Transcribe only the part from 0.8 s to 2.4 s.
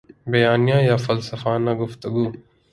یا فلسفانہ گفتگو